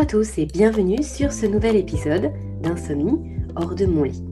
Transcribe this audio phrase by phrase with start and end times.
[0.00, 2.32] À tous et bienvenue sur ce nouvel épisode
[2.62, 3.20] d'Insomnie
[3.54, 4.24] hors de mon lit.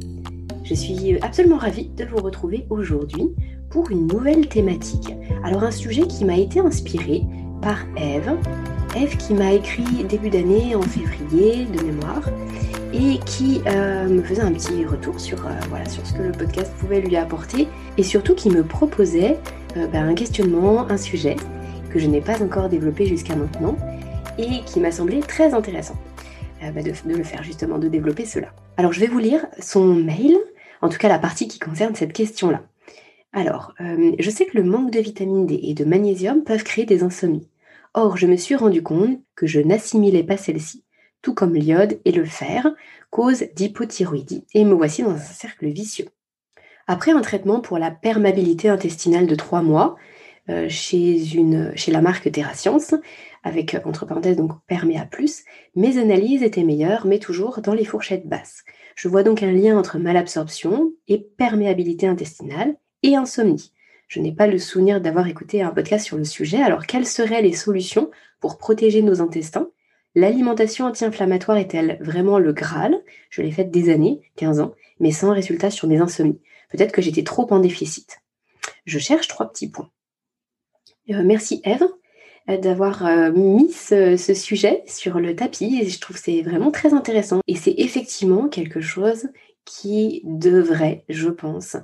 [0.65, 3.35] Je suis absolument ravie de vous retrouver aujourd'hui
[3.69, 5.15] pour une nouvelle thématique.
[5.45, 7.23] Alors un sujet qui m'a été inspiré
[7.61, 8.35] par Eve,
[8.97, 12.31] Eve qui m'a écrit début d'année en février de mémoire
[12.95, 16.33] et qui euh, me faisait un petit retour sur, euh, voilà, sur ce que le
[16.33, 19.37] podcast pouvait lui apporter et surtout qui me proposait
[19.77, 21.37] euh, ben, un questionnement, un sujet
[21.91, 23.77] que je n'ai pas encore développé jusqu'à maintenant
[24.39, 25.97] et qui m'a semblé très intéressant
[26.61, 28.49] ben, de, de, le faire justement, de développer cela.
[28.77, 30.37] Alors je vais vous lire son mail,
[30.83, 32.63] en tout cas la partie qui concerne cette question-là.
[33.33, 37.03] Alors, je sais que le manque de vitamine D et de magnésium peuvent créer des
[37.03, 37.49] insomnies.
[37.95, 40.85] Or, je me suis rendu compte que je n'assimilais pas celle-ci,
[41.21, 42.75] tout comme l'iode et le fer,
[43.11, 46.09] cause d'hypothyroïdie, et me voici dans un cercle vicieux.
[46.87, 50.18] Après un traitement pour la perméabilité intestinale de trois mois, euh,
[50.69, 52.95] chez, une, chez la marque TerraScience,
[53.43, 58.27] avec entre parenthèses donc Perméa Plus, mes analyses étaient meilleures, mais toujours dans les fourchettes
[58.27, 58.65] basses.
[58.97, 63.73] Je vois donc un lien entre malabsorption et perméabilité intestinale et insomnie.
[64.09, 67.43] Je n'ai pas le souvenir d'avoir écouté un podcast sur le sujet, alors quelles seraient
[67.43, 68.11] les solutions
[68.41, 69.69] pour protéger nos intestins?
[70.15, 72.97] L'alimentation anti-inflammatoire est-elle vraiment le Graal?
[73.31, 76.41] Je l'ai faite des années, 15 ans, mais sans résultat sur mes insomnies.
[76.71, 78.19] Peut-être que j'étais trop en déficit.
[78.85, 79.91] Je cherche trois petits points.
[81.11, 81.87] Euh, merci Eve
[82.51, 86.93] euh, d'avoir euh, mis ce, sujet sur le tapis et je trouve c'est vraiment très
[86.93, 89.29] intéressant et c'est effectivement quelque chose
[89.65, 91.77] qui devrait, je pense,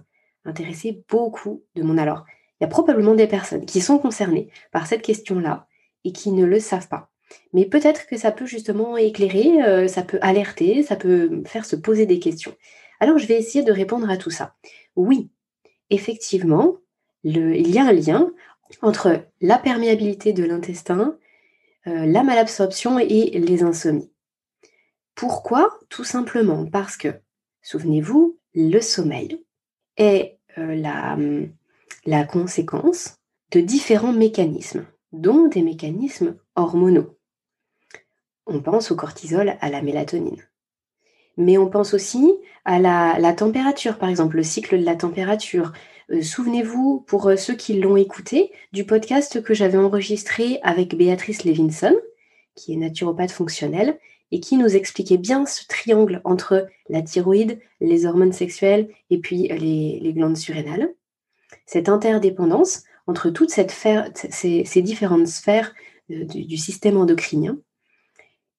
[0.44, 1.98] intéresser beaucoup de monde.
[1.98, 2.24] Alors,
[2.60, 5.66] il y a probablement des personnes qui sont concernées par cette question-là
[6.04, 7.10] et qui ne le savent pas.
[7.52, 12.06] Mais peut-être que ça peut justement éclairer, ça peut alerter, ça peut faire se poser
[12.06, 12.54] des questions.
[13.00, 14.54] Alors, je vais essayer de répondre à tout ça.
[14.94, 15.30] Oui,
[15.90, 16.76] effectivement,
[17.24, 18.30] il y a un lien
[18.82, 21.16] entre la perméabilité de l'intestin,
[21.86, 24.10] euh, la malabsorption et les insomnies.
[25.14, 25.78] Pourquoi?
[25.88, 27.08] Tout simplement parce que,
[27.62, 29.44] souvenez-vous, le sommeil
[29.96, 31.16] est euh, la,
[32.06, 33.16] la conséquence
[33.52, 37.16] de différents mécanismes, dont des mécanismes hormonaux.
[38.46, 40.42] On pense au cortisol, à la mélatonine.
[41.36, 42.32] Mais on pense aussi
[42.64, 45.72] à la température, par exemple, le cycle de la température.
[46.10, 51.44] Euh, souvenez-vous, pour euh, ceux qui l'ont écouté, du podcast que j'avais enregistré avec Béatrice
[51.44, 51.94] Levinson,
[52.54, 53.98] qui est naturopathe fonctionnelle,
[54.30, 59.48] et qui nous expliquait bien ce triangle entre la thyroïde, les hormones sexuelles et puis
[59.48, 60.92] les, glandes surrénales.
[61.66, 65.74] Cette interdépendance entre toutes ces, différentes sphères
[66.10, 67.58] euh, du, du, système endocrinien.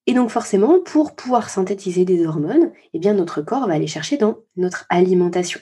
[0.08, 4.18] Et donc forcément, pour pouvoir synthétiser des hormones, eh bien notre corps va aller chercher
[4.18, 5.60] dans notre alimentation.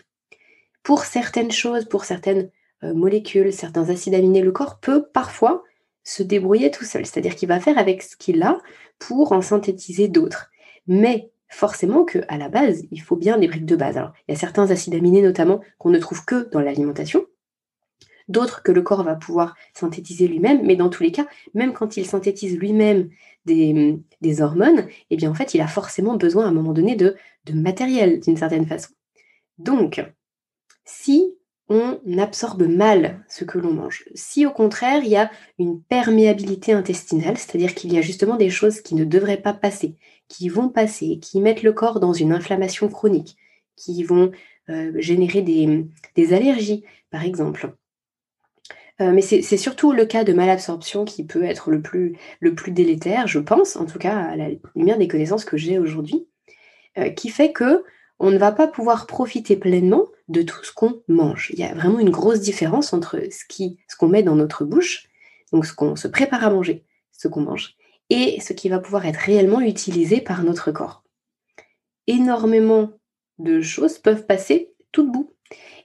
[0.83, 2.49] Pour certaines choses, pour certaines
[2.83, 5.63] euh, molécules, certains acides aminés, le corps peut parfois
[6.03, 8.59] se débrouiller tout seul, c'est-à-dire qu'il va faire avec ce qu'il a
[8.99, 10.51] pour en synthétiser d'autres.
[10.87, 13.97] Mais forcément qu'à la base, il faut bien des briques de base.
[13.97, 17.25] Alors, il y a certains acides aminés notamment qu'on ne trouve que dans l'alimentation,
[18.27, 21.97] d'autres que le corps va pouvoir synthétiser lui-même, mais dans tous les cas, même quand
[21.97, 23.09] il synthétise lui-même
[23.45, 26.95] des, des, hormones, eh bien en fait, il a forcément besoin à un moment donné
[26.95, 27.15] de,
[27.45, 28.89] de matériel d'une certaine façon.
[29.57, 30.03] Donc,
[30.85, 31.35] si
[31.69, 34.05] on absorbe mal ce que l'on mange.
[34.15, 38.49] Si au contraire, il y a une perméabilité intestinale, c'est-à-dire qu'il y a justement des
[38.49, 39.95] choses qui ne devraient pas passer,
[40.27, 43.37] qui vont passer, qui mettent le corps dans une inflammation chronique,
[43.75, 44.31] qui vont
[44.69, 47.73] euh, générer des, allergies, par exemple.
[49.01, 52.71] Euh, mais c'est surtout le cas de malabsorption qui peut être le plus, le plus
[52.71, 56.27] délétère, je pense, en tout cas à la lumière des connaissances que j'ai aujourd'hui,
[56.97, 57.83] euh, qui fait que
[58.23, 61.51] on ne va pas pouvoir profiter pleinement de tout ce qu'on mange.
[61.53, 65.09] Il y a vraiment une grosse différence entre ce qu'on met dans notre bouche,
[65.51, 67.75] donc ce qu'on se prépare à manger, ce qu'on mange,
[68.09, 71.03] et ce qui va pouvoir être réellement utilisé par notre corps.
[72.07, 72.91] Énormément
[73.39, 75.33] de choses peuvent passer tout bout.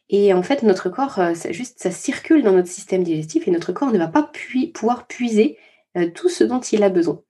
[0.09, 3.73] Et en fait, notre corps, euh, ça, ça circule dans notre système digestif et notre
[3.73, 4.31] corps ne va pas
[4.75, 5.59] pouvoir puiser
[5.97, 7.21] euh, tout ce dont il a besoin.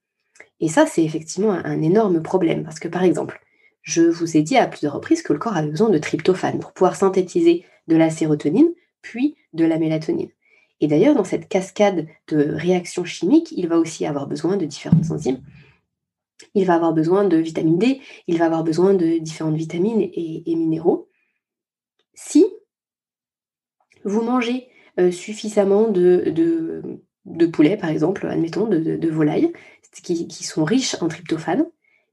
[0.60, 3.40] Et ça, c'est effectivement un énorme problème parce que, par exemple,
[3.82, 6.72] je vous ai dit à plusieurs reprises que le corps avait besoin de tryptophane pour
[6.72, 8.68] pouvoir synthétiser de la sérotonine,
[9.02, 10.30] puis de la mélatonine.
[10.80, 15.10] Et d'ailleurs, dans cette cascade de réactions chimiques, il va aussi avoir besoin de différentes
[15.10, 15.42] enzymes.
[16.54, 20.54] Il va avoir besoin de vitamine D, il va avoir besoin de différentes vitamines et,
[20.54, 21.08] minéraux.
[22.14, 22.46] Si
[24.04, 24.68] vous mangez
[25.00, 27.00] euh, suffisamment de,
[27.52, 29.52] poulet, par exemple, admettons, de, de volailles,
[30.02, 31.66] qui, qui, sont riches en tryptophane,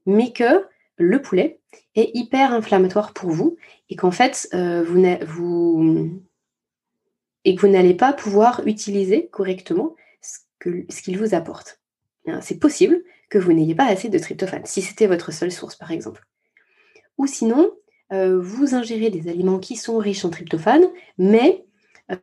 [0.06, 0.64] mais que
[0.96, 1.60] le poulet
[1.94, 3.56] est hyper inflammatoire pour vous
[3.90, 6.20] et qu'en fait, euh, vous,
[7.44, 11.80] et que vous n'allez pas pouvoir utiliser correctement ce qu'il vous apporte.
[12.40, 15.92] C'est possible que vous n'ayez pas assez de tryptophane, si c'était votre seule source par
[15.92, 16.26] exemple.
[17.18, 17.70] Ou sinon,
[18.12, 20.86] euh, vous ingérez des aliments qui sont riches en tryptophane,
[21.18, 21.64] mais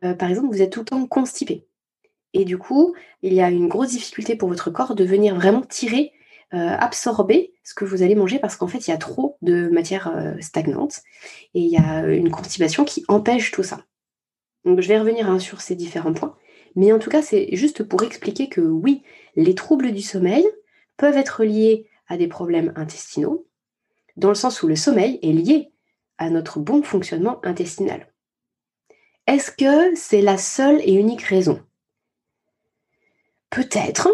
[0.04, 1.66] euh, par exemple, vous êtes tout le temps constipé.
[2.32, 5.62] Et du coup, il y a une grosse difficulté pour votre corps de venir vraiment
[5.62, 6.12] tirer,
[6.52, 10.34] absorber ce que vous allez manger parce qu'en fait, il y a trop de matière
[10.40, 11.00] stagnante
[11.54, 13.84] et il y a une constipation qui empêche tout ça.
[14.64, 16.36] Donc, je vais revenir hein, sur ces différents points.
[16.76, 19.02] Mais en tout cas, c'est juste pour expliquer que oui,
[19.36, 20.46] les troubles du sommeil
[20.96, 23.46] peuvent être liés à des problèmes intestinaux,
[24.16, 25.72] dans le sens où le sommeil est lié
[26.18, 28.12] à notre bon fonctionnement intestinal.
[29.26, 31.62] Est-ce que c'est la seule et unique raison?
[33.50, 34.08] Peut-être,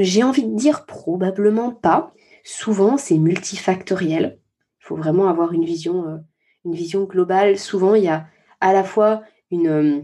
[0.00, 2.12] j'ai envie de dire probablement pas.
[2.44, 4.38] Souvent, c'est multifactoriel.
[4.80, 6.16] Il faut vraiment avoir une vision, euh,
[6.64, 7.58] une vision globale.
[7.58, 8.26] Souvent, il y a
[8.60, 10.00] à la fois une, euh,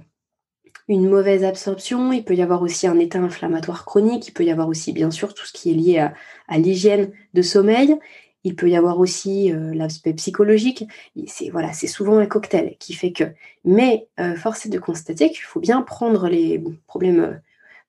[0.88, 4.50] une mauvaise absorption, il peut y avoir aussi un état inflammatoire chronique, il peut y
[4.50, 5.99] avoir aussi bien sûr tout ce qui est lié
[6.49, 7.96] à, l'hygiène de sommeil,
[8.44, 10.84] il peut y avoir aussi euh, l'aspect psychologique.
[11.26, 13.25] C'est voilà, souvent un cocktail qui fait que.
[13.64, 17.40] Mais euh, force est de constater qu'il faut bien prendre les problèmes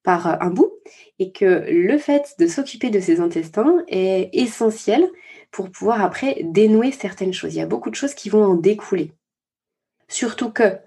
[0.03, 0.71] par un bout
[1.19, 5.07] et que le fait de s'occuper de ses intestins est essentiel
[5.51, 7.55] pour pouvoir après dénouer certaines choses.
[7.55, 9.11] Il y a beaucoup de choses qui vont en découler.
[10.07, 10.77] Surtout que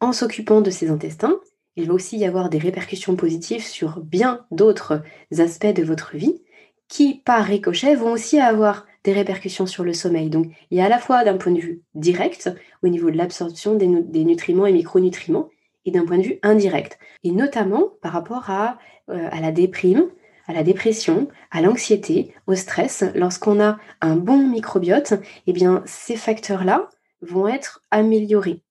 [0.00, 1.38] en s'occupant de ses intestins,
[1.76, 5.02] il va aussi y avoir des répercussions positives sur bien d'autres
[5.38, 6.42] aspects de votre vie
[6.88, 10.30] qui, par ricochet, vont aussi avoir des répercussions sur le sommeil.
[10.30, 12.50] Donc, il y a à la fois d'un point de vue direct,
[12.82, 15.48] au niveau de l'absorption des, nutriments et micronutriments,
[15.84, 16.98] et d'un point de vue indirect.
[17.22, 18.78] Et notamment par rapport à,
[19.10, 20.08] euh, à la déprime,
[20.46, 23.04] à la dépression, à l'anxiété, au stress.
[23.14, 25.14] Lorsqu'on a un bon microbiote,
[25.46, 26.90] eh bien, ces facteurs-là
[27.22, 28.62] vont être améliorés.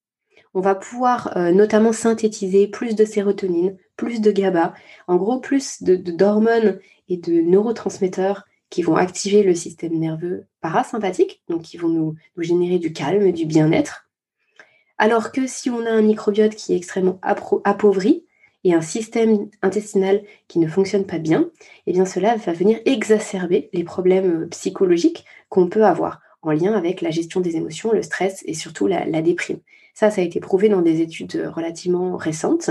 [0.53, 4.73] On va pouvoir euh, notamment synthétiser plus de sérotonine, plus de GABA,
[5.07, 6.79] en gros plus d'hormones
[7.09, 12.79] et de neurotransmetteurs qui vont activer le système nerveux parasympathique, donc qui vont nous, générer
[12.79, 14.02] du calme, du bien-être.
[14.97, 18.25] Alors que si on a un microbiote qui est extrêmement appauvri
[18.63, 21.49] et un système intestinal qui ne fonctionne pas bien,
[21.87, 27.01] eh bien cela va venir exacerber les problèmes psychologiques qu'on peut avoir en lien avec
[27.01, 29.59] la gestion des émotions, le stress et surtout la, déprime.
[29.93, 32.69] Ça, ça a été prouvé dans des études relativement récentes.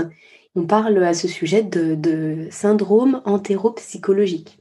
[0.55, 4.59] On parle à ce sujet de, de syndrome entéropsychologique.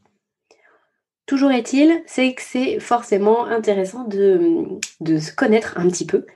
[1.27, 6.27] Toujours est-il, c'est que c'est forcément intéressant de, se connaître un petit peu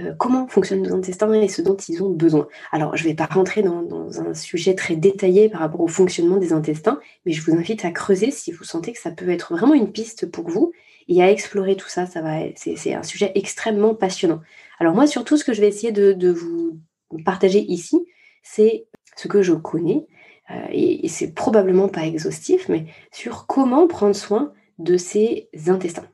[0.00, 2.48] euh, comment fonctionnent nos intestins et ce dont ils ont besoin.
[2.70, 6.36] Alors, je ne vais pas rentrer dans, un sujet très détaillé par rapport au fonctionnement
[6.36, 9.54] des intestins, mais je vous invite à creuser si vous sentez que ça peut être
[9.54, 10.72] vraiment une piste pour vous
[11.08, 12.06] et à explorer tout ça.
[12.06, 14.40] ça va, c'est, un sujet extrêmement passionnant.
[14.78, 16.78] Alors moi, surtout, ce que je vais essayer de vous
[17.24, 17.98] partager ici,
[18.42, 18.86] c'est
[19.16, 20.06] ce que je connais,
[20.50, 26.06] euh, et, c'est probablement pas exhaustif, mais sur comment prendre soin de ses intestins.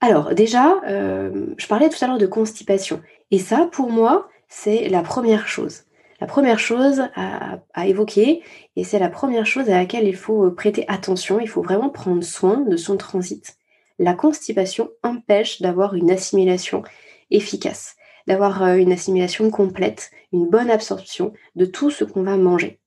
[0.00, 3.00] Alors déjà, euh, je parlais tout à l'heure de constipation.
[3.30, 5.84] Et ça, pour moi, c'est la première chose.
[6.20, 8.42] La première chose à, à évoquer,
[8.76, 12.22] et c'est la première chose à laquelle il faut prêter attention, il faut vraiment prendre
[12.22, 13.56] soin de son transit.
[13.98, 16.82] La constipation empêche d'avoir une assimilation
[17.30, 22.80] efficace, d'avoir euh, une assimilation complète, une bonne absorption de tout ce qu'on va manger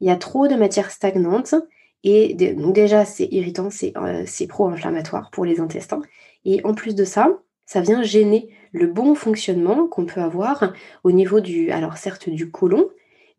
[0.00, 1.54] il y a trop de matière stagnante
[2.08, 6.02] et donc déjà c'est irritant, euh, c'est pro-inflammatoire pour les intestins.
[6.44, 10.72] Et en plus de ça, ça vient gêner le bon fonctionnement qu'on peut avoir
[11.02, 12.88] au niveau du, alors certes du côlon,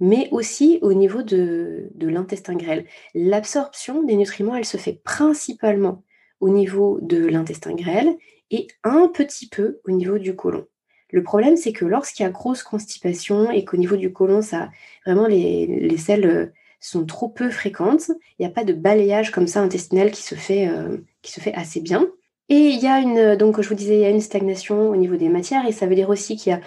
[0.01, 2.85] mais aussi au niveau de, l'intestin grêle.
[3.15, 6.03] L'absorption des nutriments, elle se fait principalement
[6.41, 8.17] au niveau de l'intestin grêle
[8.51, 10.65] et un petit peu au niveau du côlon.
[11.11, 14.69] Le problème, c'est que lorsqu'il y a grosse constipation et qu'au niveau du côlon, ça,
[15.05, 16.47] vraiment les, les selles euh,
[16.79, 20.35] sont trop peu fréquentes, il n'y a pas de balayage comme ça intestinal qui se
[20.35, 22.07] fait, euh, qui se fait assez bien.
[22.49, 24.95] Et il y a une, donc je vous disais, il y a une stagnation au
[24.95, 26.61] niveau des matières et ça veut dire aussi qu'il y a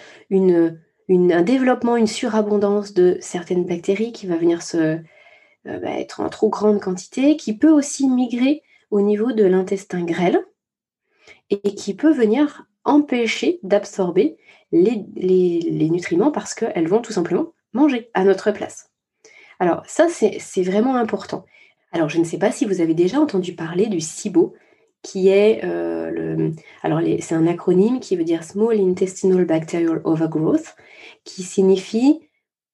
[1.34, 4.76] un développement, une surabondance de certaines bactéries qui va venir se,
[5.66, 10.04] euh, bah, être en trop grande quantité, qui peut aussi migrer au niveau de l'intestin
[10.04, 10.40] grêle
[11.50, 14.38] et qui peut venir empêcher d'absorber
[14.72, 18.89] les, nutriments parce qu'elles vont tout simplement manger à notre place.
[19.60, 21.44] Alors ça, c'est vraiment important.
[21.92, 24.54] Alors je ne sais pas si vous avez déjà entendu parler du SIBO,
[25.02, 26.52] qui est euh, le...
[26.82, 30.74] Alors c'est un acronyme qui veut dire Small Intestinal Bacterial Overgrowth,
[31.24, 32.20] qui signifie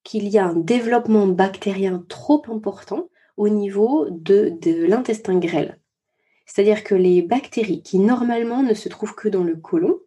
[0.04, 5.80] qu'il y a un développement bactérien trop important au niveau de, de l'intestin grêle.
[6.46, 9.98] C'est-à-dire que les bactéries qui normalement ne se trouvent que dans le côlon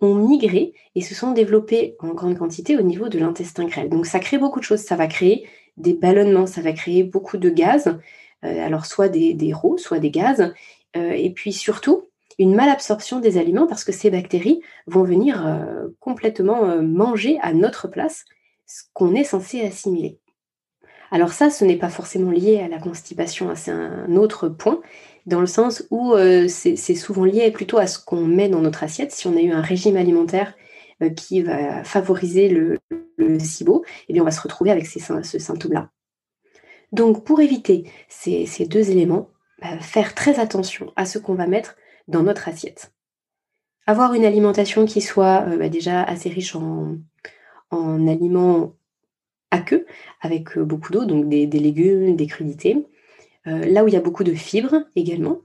[0.00, 3.88] ont migré et se sont développées en grande quantité au niveau de l'intestin grêle.
[3.88, 4.80] Donc ça crée beaucoup de choses.
[4.80, 7.98] Ça va créer des ballonnements, ça va créer beaucoup de gaz
[8.42, 10.52] alors soit des, des soit des gaz,
[10.94, 12.04] et puis surtout
[12.38, 15.44] une malabsorption des aliments parce que ces bactéries vont venir
[15.98, 18.24] complètement manger à notre place
[18.66, 20.18] ce qu'on est censé assimiler.
[21.10, 24.80] Alors ça, ce n'est pas forcément lié à la constipation, hein, c'est un autre point,
[25.26, 28.82] dans le sens où euh, c'est souvent lié plutôt à ce qu'on met dans notre
[28.82, 29.12] assiette.
[29.12, 30.65] Si on a eu un régime alimentaire euh,
[31.14, 32.78] qui va favoriser le,
[33.16, 35.90] le SIBO, eh on va se retrouver avec ce symptôme-là.
[36.92, 41.76] Donc pour éviter ces, deux éléments, bah, faire très attention à ce qu'on va mettre
[42.08, 42.92] dans notre assiette.
[43.86, 46.96] Avoir une alimentation qui soit euh, bah, déjà assez riche en,
[47.70, 48.74] en aliments
[49.50, 49.86] à queue,
[50.20, 52.86] avec beaucoup d'eau, donc des, légumes, des crudités,
[53.46, 55.40] euh, là où il y a beaucoup de fibres également,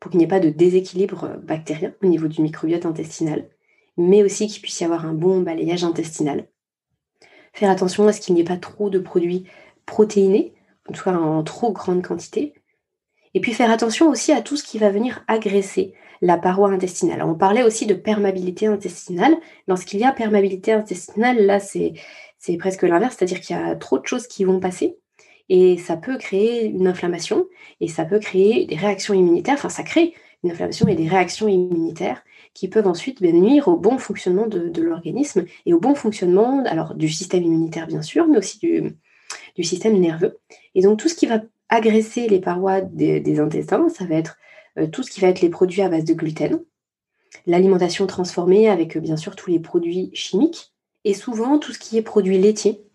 [0.00, 3.48] pour qu'il n'y ait pas de déséquilibre bactérien au niveau du microbiote intestinal,
[3.96, 6.46] mais aussi qu'il puisse y avoir un bon balayage intestinal.
[7.52, 9.44] Faire attention à ce qu'il n'y ait pas trop de produits
[9.86, 10.54] protéinés,
[10.88, 12.54] en tout cas en trop grande quantité.
[13.34, 17.22] Et puis faire attention aussi à tout ce qui va venir agresser la paroi intestinale.
[17.22, 19.36] on parlait aussi de perméabilité intestinale.
[19.68, 21.94] Lorsqu'il y a perméabilité intestinale, là c'est
[22.58, 24.96] presque l'inverse, c'est-à-dire qu'il y a trop de choses qui vont passer
[25.48, 27.46] et ça peut créer une inflammation
[27.80, 29.54] et ça peut créer des réactions immunitaires.
[29.54, 32.22] Enfin, ça crée une inflammation et des réactions immunitaires
[32.54, 36.64] qui peuvent ensuite nuire au bon fonctionnement de, l'organisme et au bon fonctionnement
[36.94, 40.38] du système immunitaire bien sûr, mais aussi du, système nerveux.
[40.74, 44.38] Et donc tout ce qui va agresser les parois des, intestins, ça va être
[44.78, 46.60] euh, tout ce qui va être les produits à base de gluten,
[47.46, 50.72] l'alimentation transformée avec euh, bien sûr tous les produits chimiques
[51.04, 52.86] et souvent tout ce qui est produits laitiers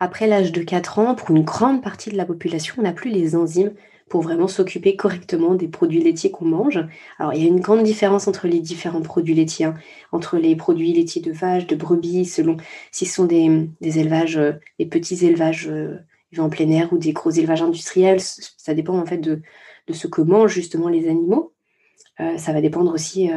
[0.00, 3.10] après l'âge de 4 ans, pour une grande partie de la population, on n'a plus
[3.10, 3.72] les enzymes
[4.08, 6.78] pour vraiment s'occuper correctement des produits laitiers qu'on mange.
[7.18, 9.74] Alors, il y a une grande différence entre les différents produits laitiers, hein.
[10.12, 12.56] entre les produits laitiers de vaches, de brebis, selon
[12.90, 15.98] si ce sont des, élevages, euh, des petits élevages euh,
[16.38, 18.20] en plein air ou des gros élevages industriels.
[18.20, 19.42] Ça dépend en fait de,
[19.90, 21.52] ce que mangent justement les animaux.
[22.20, 23.30] Euh, ça va dépendre aussi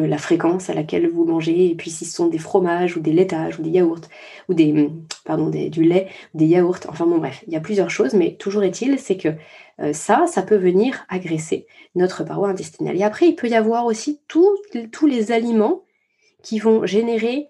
[0.00, 3.12] la fréquence à laquelle vous mangez, et puis si ce sont des fromages ou des
[3.12, 4.00] laitages ou des yaourts,
[4.48, 4.90] ou des,
[5.24, 8.62] pardon, du lait, des yaourts, enfin bon bref, il y a plusieurs choses, mais toujours
[8.62, 9.28] est-il, c'est que
[9.80, 12.96] euh, ça, ça peut venir agresser notre paroi intestinale.
[12.96, 14.56] Et après, il peut y avoir aussi tous
[15.06, 15.84] les aliments
[16.42, 17.48] qui vont générer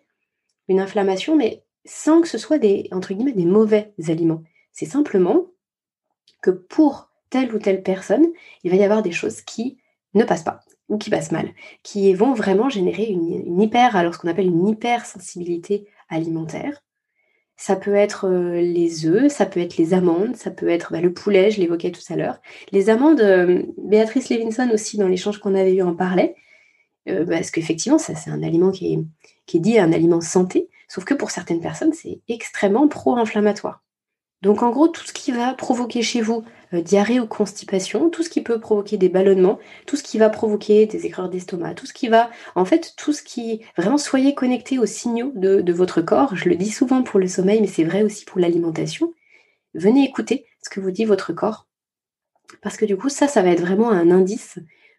[0.68, 4.42] une inflammation, mais sans que ce soit des, entre guillemets, des mauvais aliments.
[4.72, 5.46] C'est simplement
[6.42, 8.26] que pour telle ou telle personne,
[8.62, 9.78] il va y avoir des choses qui
[10.14, 11.50] ne passent pas ou qui passent mal,
[11.82, 16.82] qui vont vraiment générer une, hyper, alors ce qu'on appelle une hypersensibilité alimentaire.
[17.56, 21.00] Ça peut être euh, les œufs, ça peut être les amandes, ça peut être bah,
[21.00, 22.40] le poulet, je l'évoquais tout à l'heure.
[22.72, 26.34] Les amandes, euh, Béatrice Levinson aussi, dans l'échange qu'on avait eu, en parlait,
[27.08, 28.98] euh, parce qu'effectivement, ça c'est un aliment qui
[29.46, 33.83] qui est dit un aliment santé, sauf que pour certaines personnes, c'est extrêmement pro-inflammatoire.
[34.44, 38.22] Donc en gros, tout ce qui va provoquer chez vous euh, diarrhée ou constipation, tout
[38.22, 41.86] ce qui peut provoquer des ballonnements, tout ce qui va provoquer des écreurs d'estomac, tout
[41.86, 46.02] ce qui va, en fait, tout ce qui, vraiment soyez connectés aux signaux de, votre
[46.02, 46.36] corps.
[46.36, 49.14] Je le dis souvent pour le sommeil, mais c'est vrai aussi pour l'alimentation.
[49.72, 51.66] Venez écouter ce que vous dit votre corps.
[52.60, 54.58] Parce que du coup, ça, ça va être vraiment un indice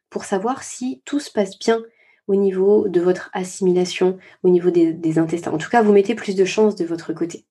[0.10, 1.84] pour savoir si tout se passe bien
[2.28, 5.52] au niveau de votre assimilation, au niveau des intestins.
[5.52, 7.46] En tout cas, vous mettez plus de chances de votre côté.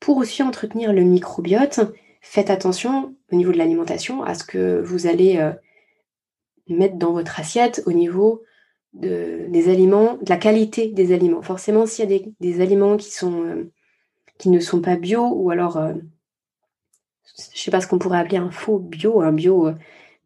[0.00, 1.80] Pour aussi entretenir le microbiote,
[2.22, 5.52] faites attention au niveau de l'alimentation à ce que vous allez euh,
[6.68, 8.42] mettre dans votre assiette au niveau
[8.92, 11.42] des aliments, de la qualité des aliments.
[11.42, 13.64] Forcément, s'il y a des, aliments euh,
[14.38, 18.18] qui ne sont pas bio ou alors, euh, je ne sais pas ce qu'on pourrait
[18.18, 19.70] appeler un faux bio, un bio,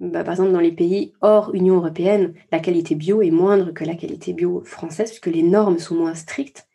[0.01, 3.85] bah, par exemple dans les pays hors Union européenne, la qualité bio est moindre que
[3.85, 6.67] la qualité bio française puisque les normes sont moins strictes.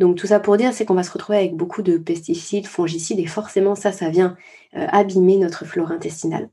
[0.00, 3.20] Donc tout ça pour dire, c'est qu'on va se retrouver avec beaucoup de pesticides, fongicides,
[3.20, 4.34] et forcément ça, ça vient
[4.74, 6.48] euh, abîmer notre flore intestinale.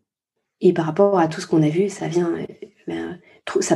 [0.59, 2.45] Et par rapport à tout ce qu'on a vu, ça euh,
[2.87, 3.19] ben,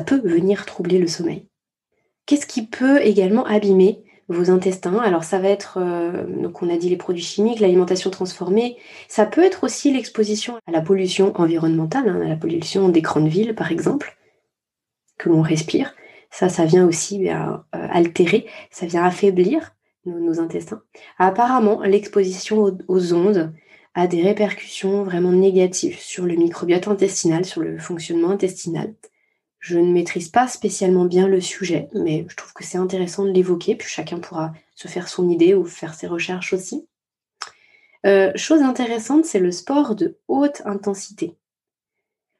[0.06, 1.48] peut venir troubler le sommeil.
[2.26, 4.98] Qu'est-ce qui peut également abîmer vos intestins?
[4.98, 8.76] Alors ça va être, euh, donc on a dit les produits chimiques, l'alimentation transformée.
[9.08, 13.30] Ça peut être aussi l'exposition à la pollution environnementale, hein, à la pollution des grandes
[13.30, 14.18] villes par exemple,
[15.18, 15.96] que l'on respire.
[16.32, 20.82] Ça, ça vient aussi ben, euh, altérer, ça vient affaiblir nos, intestins.
[21.20, 23.54] Apparemment, l'exposition aux, ondes
[23.94, 28.96] a des répercussions vraiment négatives sur le microbiote intestinal, sur le fonctionnement intestinal.
[29.60, 33.32] Je ne maîtrise pas spécialement bien le sujet, mais je trouve que c'est intéressant de
[33.32, 36.88] l'évoquer, puis chacun pourra se faire son idée ou faire ses recherches aussi.
[38.08, 41.38] Euh, chose intéressante, c'est le sport de haute intensité.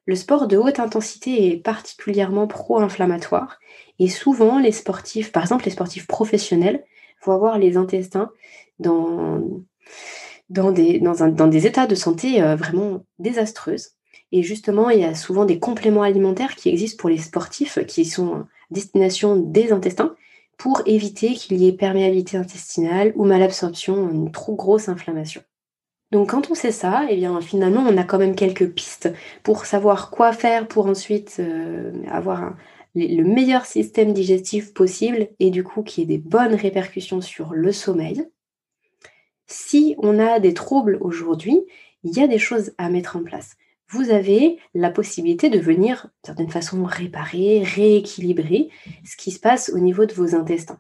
[0.06, 3.60] Le sport de haute intensité est particulièrement pro-inflammatoire
[4.00, 6.84] et souvent les sportifs, par exemple les sportifs professionnels,
[7.24, 8.32] vont avoir les intestins
[8.80, 9.40] dans,
[10.50, 13.92] des états de santé euh, vraiment désastreuses.
[14.32, 18.06] Et justement, il y a souvent des compléments alimentaires qui existent pour les sportifs qui
[18.06, 20.16] sont à destination des intestins
[20.58, 25.42] pour éviter qu'il y ait perméabilité intestinale ou malabsorption, une trop grosse inflammation.
[26.12, 29.14] Donc quand on sait ça, eh bien finalement on a quand même quelques pistes
[29.44, 32.56] pour savoir quoi faire pour ensuite euh, avoir
[32.96, 37.72] le meilleur système digestif possible et du coup qui ait des bonnes répercussions sur le
[37.72, 38.28] sommeil.
[39.48, 41.62] Si on a des troubles aujourd'hui,
[42.04, 43.56] il y a des choses à mettre en place.
[43.90, 48.70] Vous avez la possibilité de venir, d'une certaine façon, réparer, rééquilibrer
[49.04, 50.80] ce qui se passe au niveau de vos intestins.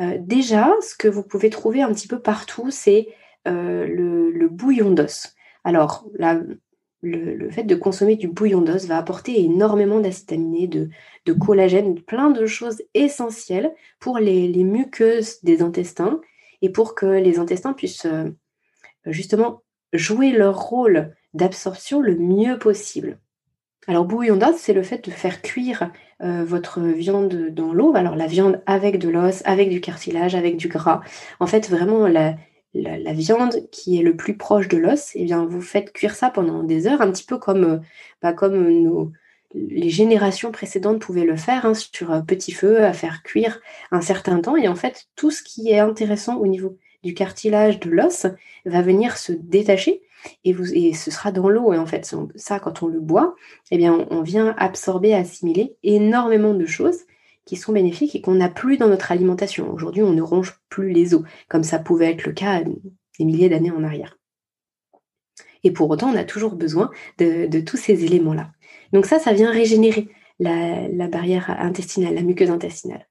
[0.00, 3.08] Euh, déjà, ce que vous pouvez trouver un petit peu partout, c'est
[3.46, 5.34] euh, le, bouillon d'os.
[5.64, 6.06] Alors,
[7.02, 12.30] le, fait de consommer du bouillon d'os va apporter énormément d'acides aminés, de, collagène, plein
[12.30, 16.20] de choses essentielles pour les muqueuses des intestins
[16.62, 18.30] et pour que les intestins puissent euh,
[19.06, 19.62] justement
[19.92, 23.18] jouer leur rôle d'absorption le mieux possible.
[23.88, 27.94] Alors bouillon d'os, c'est le fait de faire cuire euh, votre viande dans l'eau.
[27.94, 31.02] Alors la viande avec de l'os, avec du cartilage, avec du gras.
[31.38, 32.34] En fait, vraiment la,
[33.12, 36.62] viande qui est le plus proche de l'os, eh bien vous faites cuire ça pendant
[36.62, 37.78] des heures, un petit peu comme, euh,
[38.22, 39.12] bah, comme nos,
[39.54, 44.40] les générations précédentes pouvaient le faire hein, sur petit feu, à faire cuire un certain
[44.40, 44.56] temps.
[44.56, 48.26] Et en fait, tout ce qui est intéressant au niveau du cartilage, de l'os,
[48.64, 50.02] va venir se détacher
[50.44, 51.72] et, vous, et ce sera dans l'eau.
[51.72, 53.34] Et en fait, ça, quand on le boit,
[53.70, 57.05] eh bien, on vient absorber, assimiler énormément de choses
[57.46, 59.72] qui sont bénéfiques et qu'on n'a plus dans notre alimentation.
[59.72, 63.48] Aujourd'hui, on ne ronge plus les os, comme ça pouvait être le cas des milliers
[63.48, 64.18] d'années en arrière.
[65.64, 68.50] Et pour autant, on a toujours besoin de tous ces éléments-là.
[68.92, 73.06] Donc ça, ça vient régénérer la, barrière intestinale, la muqueuse intestinale.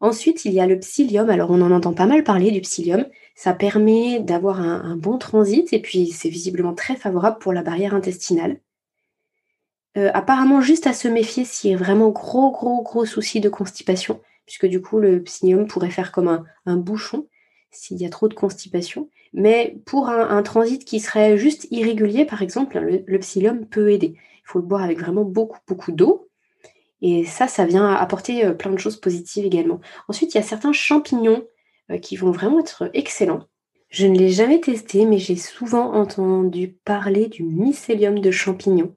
[0.00, 1.30] Ensuite, il y a le psyllium.
[1.30, 3.06] Alors, on en entend pas mal parler du psyllium.
[3.34, 7.94] Ça permet d'avoir un, bon transit et puis c'est visiblement très favorable pour la barrière
[7.94, 8.60] intestinale.
[9.96, 13.48] Euh, apparemment, juste à se méfier s'il y a vraiment gros, gros, gros souci de
[13.48, 17.26] constipation, puisque du coup, le psyllium pourrait faire comme un, bouchon
[17.70, 19.10] s'il y a trop de constipation.
[19.32, 24.14] Mais pour un, transit qui serait juste irrégulier, par exemple, le psyllium peut aider.
[24.16, 26.28] Il faut le boire avec vraiment beaucoup, beaucoup d'eau.
[27.02, 29.80] Et ça, ça vient apporter euh, plein de choses positives également.
[30.08, 31.44] Ensuite, il y a certains champignons
[31.90, 33.44] euh, qui vont vraiment être excellents.
[33.88, 38.94] Je ne l'ai jamais testé, mais j'ai souvent entendu parler du mycélium de champignons.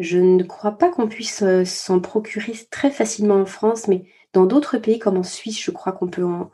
[0.00, 4.46] Je ne crois pas qu'on puisse euh, s'en procurer très facilement en France, mais dans
[4.46, 6.50] d'autres pays comme en Suisse, je crois qu'on peut en,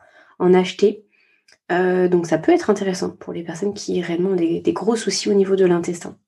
[0.54, 1.06] acheter.
[1.70, 5.34] donc ça peut être intéressant pour les personnes qui ont réellement des gros soucis au
[5.34, 6.18] niveau de l'intestin.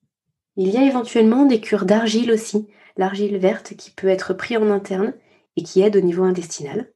[0.61, 4.69] Il y a éventuellement des cures d'argile aussi, l'argile verte qui peut être pris en
[4.69, 5.13] interne
[5.55, 6.91] et qui aide au niveau intestinal.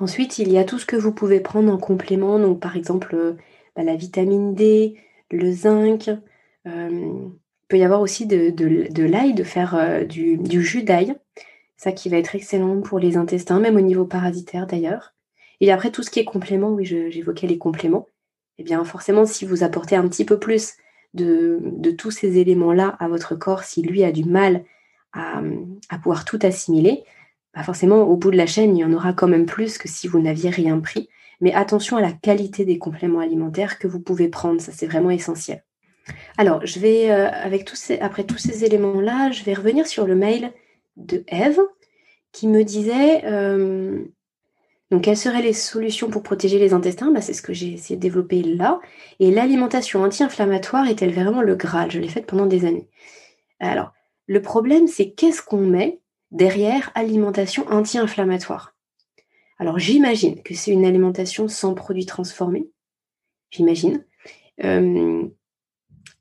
[0.00, 3.14] Ensuite, il y a tout ce que vous pouvez prendre en complément, donc par exemple
[3.14, 3.34] euh,
[3.76, 4.98] bah, la vitamine D,
[5.30, 6.10] le zinc.
[6.66, 7.28] Euh,
[7.64, 11.14] il peut y avoir aussi de, l'ail, de faire euh, du, jus d'ail,
[11.78, 15.14] ça qui va être excellent pour les intestins, même au niveau parasitaire d'ailleurs.
[15.60, 18.06] Et après, tout ce qui est complément, oui, j'évoquais les compléments.
[18.58, 20.74] Eh bien, forcément, si vous apportez un petit peu plus
[21.14, 21.58] de,
[21.96, 24.64] tous ces éléments-là à votre corps, si lui a du mal
[25.14, 25.40] à,
[26.02, 27.04] pouvoir tout assimiler,
[27.54, 29.88] bah forcément, au bout de la chaîne, il y en aura quand même plus que
[29.88, 31.08] si vous n'aviez rien pris.
[31.40, 35.10] Mais attention à la qualité des compléments alimentaires que vous pouvez prendre, ça c'est vraiment
[35.10, 35.64] essentiel.
[36.36, 40.52] Alors, je vais, euh, avec après tous ces éléments-là, je vais revenir sur le mail
[40.96, 41.60] de Eve
[42.32, 44.04] qui me disait euh,
[45.02, 47.10] quelles seraient les solutions pour protéger les intestins?
[47.10, 48.80] Bah, C'est ce que j'ai essayé de développer là.
[49.20, 51.90] Et l'alimentation anti-inflammatoire est-elle vraiment le Graal?
[51.90, 52.88] Je l'ai faite pendant des années.
[53.60, 53.92] Alors,
[54.26, 58.74] le problème, c'est qu'est-ce qu'on met derrière alimentation anti-inflammatoire?
[59.58, 62.68] Alors, j'imagine que c'est une alimentation sans produits transformés.
[63.50, 64.04] J'imagine.
[64.64, 65.28] Euh,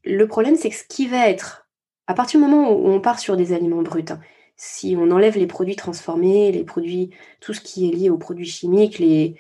[0.04, 1.68] le problème, c'est que ce qui va être,
[2.08, 4.20] à partir du moment où on part sur des aliments bruts, hein,
[4.56, 8.46] si on enlève les produits transformés, les produits, tout ce qui est lié aux produits
[8.46, 9.36] chimiques, les,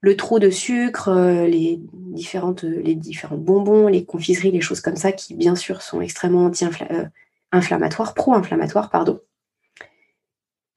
[0.00, 4.96] le trop de sucre, euh, les, différentes, les différents bonbons, les confiseries, les choses comme
[4.96, 7.04] ça, qui bien sûr sont extrêmement euh,
[8.14, 9.20] pro-inflammatoires, pardon.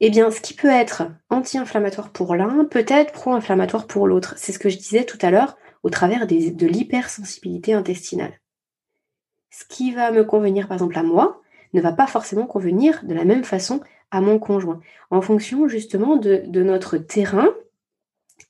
[0.01, 4.35] Eh bien, ce qui peut être anti-inflammatoire pour l'un, peut être pro-inflammatoire pour l'autre.
[4.37, 8.39] C'est ce que je disais tout à l'heure au travers de l'hypersensibilité intestinale.
[9.57, 11.41] Ce qui va me convenir, par exemple, à moi,
[11.71, 13.79] ne va pas forcément convenir de la même façon
[14.11, 17.47] à mon conjoint, en fonction justement de, notre terrain,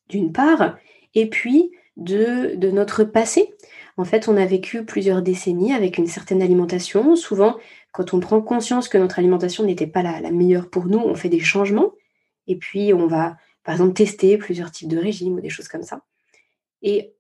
[0.10, 0.80] d'une part,
[1.14, 3.54] et puis de, notre passé.
[3.98, 7.16] En fait, on a vécu plusieurs décennies avec une certaine alimentation.
[7.16, 7.56] Souvent,
[7.92, 11.14] quand on prend conscience que notre alimentation n'était pas la, la meilleure pour nous, on
[11.14, 11.92] fait des changements.
[12.48, 15.84] Et puis, on va, par exemple, tester plusieurs types de régimes ou des choses comme
[15.84, 16.02] ça.
[16.82, 17.14] Et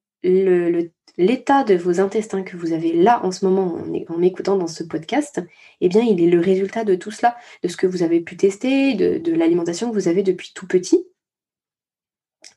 [1.17, 3.77] l'état de vos intestins que vous avez là en ce moment
[4.09, 5.41] en, m'écoutant dans ce podcast,
[5.81, 8.37] eh bien, il est le résultat de tout cela, de ce que vous avez pu
[8.37, 11.05] tester, de, l'alimentation que vous avez depuis tout petit.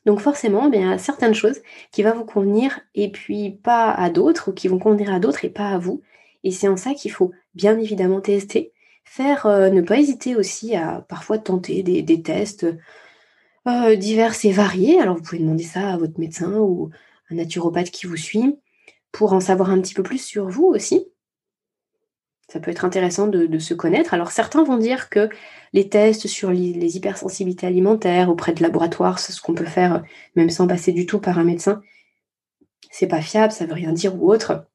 [0.05, 1.59] Donc forcément, eh il y a certaines choses
[1.91, 5.45] qui vont vous convenir et puis pas à d'autres, ou qui vont convenir à d'autres
[5.45, 6.01] et pas à vous.
[6.43, 8.71] Et c'est en ça qu'il faut bien évidemment tester,
[9.03, 12.65] faire, euh, ne pas hésiter aussi à parfois tenter des, tests
[13.67, 14.99] euh, divers et variés.
[14.99, 16.91] Alors vous pouvez demander ça à votre médecin ou
[17.29, 18.55] un naturopathe qui vous suit
[19.11, 21.05] pour en savoir un petit peu plus sur vous aussi.
[22.47, 24.13] Ça peut être intéressant de, se connaître.
[24.15, 25.29] Alors certains vont dire que
[25.71, 30.03] les tests sur les, hypersensibilités alimentaires auprès de laboratoires, c'est ce qu'on peut faire
[30.35, 31.81] même sans passer du tout par un médecin.
[32.89, 34.65] C'est pas fiable, ça veut rien dire ou autre.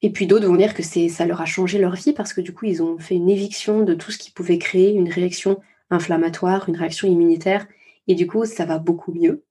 [0.00, 2.54] Et puis d'autres vont dire que ça leur a changé leur vie parce que du
[2.54, 6.68] coup ils ont fait une éviction de tout ce qui pouvait créer une réaction inflammatoire,
[6.68, 7.66] une réaction immunitaire,
[8.08, 9.44] et du coup ça va beaucoup mieux.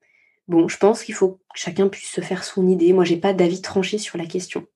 [0.51, 2.91] Bon, je pense qu'il faut que chacun puisse se faire son idée.
[2.91, 4.67] Moi, j'ai pas d'avis tranché sur la question.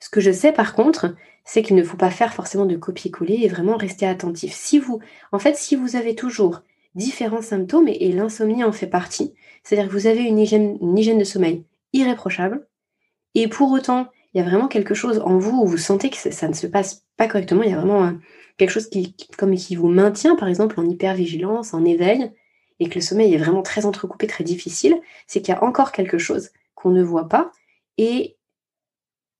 [0.00, 3.40] Ce que je sais par contre, c'est qu'il ne faut pas faire forcément de copier-coller
[3.42, 4.54] et vraiment rester attentif.
[4.54, 5.00] Si vous,
[5.32, 6.62] en fait, si vous avez toujours
[6.94, 11.66] différents symptômes, et, l'insomnie en fait partie, c'est-à-dire que vous avez une hygiène, de sommeil
[11.92, 12.66] irréprochable,
[13.34, 16.16] et pour autant, il y a vraiment quelque chose en vous où vous sentez que
[16.16, 18.12] ça, ne se passe pas correctement, il y a vraiment euh,
[18.56, 22.32] quelque chose qui, comme qui vous maintient, par exemple, en hypervigilance, en éveil,
[22.80, 25.92] et que le sommeil est vraiment très entrecoupé, très difficile, c'est qu'il y a encore
[25.92, 27.50] quelque chose qu'on ne voit pas
[27.96, 28.36] et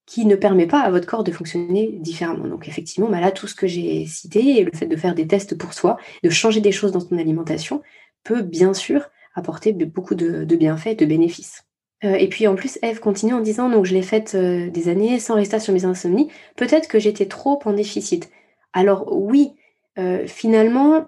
[0.06, 2.48] qui ne permet pas à votre corps de fonctionner différemment.
[2.48, 5.56] Donc effectivement, bah là, tout ce que j'ai cité, le fait de faire des tests
[5.56, 7.82] pour soi, de changer des choses dans son alimentation,
[8.24, 11.64] peut bien sûr apporter beaucoup de, bienfaits et de bénéfices.
[12.04, 14.88] Euh, et puis en plus, Eve continue en disant, donc je l'ai faite euh, des
[14.88, 18.30] années sans rester sur mes insomnies, peut-être que j'étais trop en déficit.
[18.72, 19.52] Alors oui,
[19.98, 21.06] euh, finalement,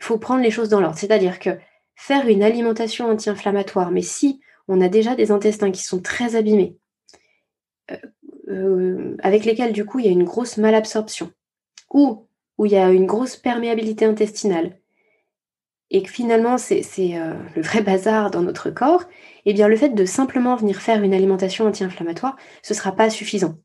[0.00, 0.98] il faut prendre les choses dans l'ordre.
[0.98, 1.50] C'est-à-dire que
[1.94, 6.76] faire une alimentation anti-inflammatoire, mais si on a déjà des intestins qui sont très abîmés,
[7.90, 7.96] euh,
[8.48, 11.30] euh, avec lesquels du coup il y a une grosse malabsorption,
[11.92, 14.78] ou où il y a une grosse perméabilité intestinale,
[15.90, 19.04] et que finalement c'est euh, le vrai bazar dans notre corps,
[19.44, 23.10] eh bien le fait de simplement venir faire une alimentation anti-inflammatoire, ce ne sera pas
[23.10, 23.56] suffisant.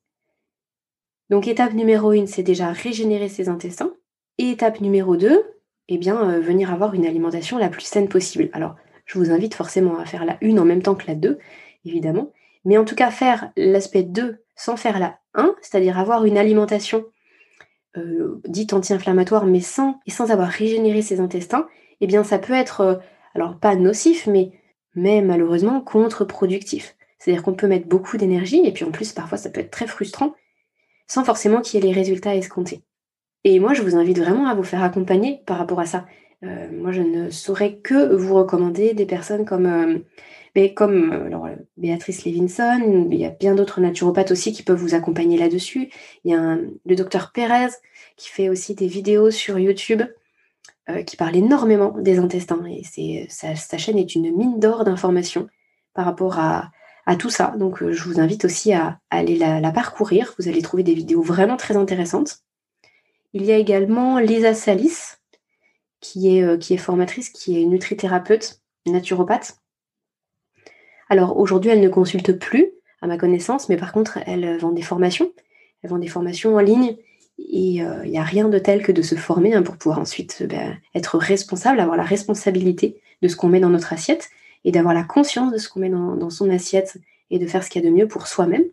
[1.29, 3.93] Donc étape numéro 1, c'est déjà régénérer ses intestins.
[4.37, 5.54] Et étape numéro 2,
[5.89, 8.49] eh bien, euh, venir avoir une alimentation la plus saine possible.
[8.53, 11.37] Alors, je vous invite forcément à faire la 1 en même temps que la 2,
[11.85, 12.31] évidemment.
[12.63, 17.05] Mais en tout cas, faire l'aspect 2 sans faire la 1, c'est-à-dire avoir une alimentation
[17.97, 21.67] euh, dite anti-inflammatoire, mais sans, et sans avoir régénéré ses intestins,
[22.01, 22.95] eh bien, ça peut être, euh,
[23.35, 24.51] alors pas nocif, mais,
[24.95, 26.95] mais malheureusement contre-productif.
[27.19, 29.87] C'est-à-dire qu'on peut mettre beaucoup d'énergie, et puis en plus, parfois, ça peut être très
[29.87, 30.35] frustrant,
[31.07, 32.81] sans forcément qu'il y ait les résultats escomptés.
[33.45, 36.07] Et moi, je vous invite vraiment à vous faire accompagner par rapport à ça.
[36.43, 39.99] Euh, moi, je ne saurais que vous recommander des personnes comme, euh,
[40.55, 43.07] mais comme euh, Béatrice Levinson.
[43.11, 45.91] Il y a bien d'autres naturopathes aussi qui peuvent vous accompagner là-dessus.
[46.23, 47.69] Il y a le docteur Pérez
[48.17, 50.01] qui fait aussi des vidéos sur YouTube
[51.07, 52.63] qui parle énormément des intestins.
[52.67, 55.47] Et c'est, sa, chaîne est une mine d'or d'informations
[55.95, 56.69] par rapport à,
[57.17, 57.55] tout ça.
[57.57, 60.35] Donc, je vous invite aussi à, aller la parcourir.
[60.37, 62.45] Vous allez trouver des vidéos vraiment très intéressantes.
[63.35, 65.17] Il y a également Lisa Salis,
[65.99, 69.57] qui est, euh, qui est formatrice, qui est nutrithérapeute, naturopathe.
[71.09, 72.71] Alors aujourd'hui, elle ne consulte plus,
[73.01, 75.33] à ma connaissance, mais par contre, elle vend des formations.
[75.83, 76.95] Elle vend des formations en ligne.
[77.37, 79.99] Et euh, il n'y a rien de tel que de se former hein, pour pouvoir
[79.99, 84.29] ensuite euh, ben, être responsable, avoir la responsabilité de ce qu'on met dans notre assiette
[84.63, 86.97] et d'avoir la conscience de ce qu'on met dans, son assiette
[87.31, 88.63] et de faire ce qu'il y a de mieux pour soi-même.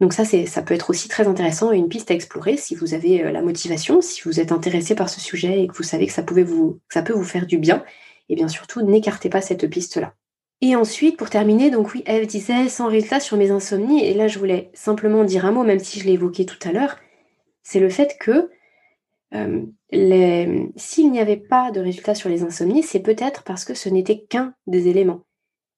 [0.00, 2.94] Donc ça, ça peut être aussi très intéressant et une piste à explorer si vous
[2.94, 6.06] avez euh, la motivation, si vous êtes intéressé par ce sujet et que vous savez
[6.06, 7.84] que ça, vous, ça peut vous faire du bien.
[8.30, 10.14] Et bien surtout, n'écartez pas cette piste-là.
[10.62, 14.04] Et ensuite, pour terminer, donc oui, Eve disait sans résultat sur mes insomnies.
[14.04, 16.72] Et là, je voulais simplement dire un mot, même si je l'ai évoqué tout à
[16.72, 16.96] l'heure.
[17.62, 18.50] C'est le fait que
[19.34, 19.64] euh,
[20.76, 24.20] s'il n'y avait pas de résultat sur les insomnies, c'est peut-être parce que ce n'était
[24.20, 25.24] qu'un des éléments.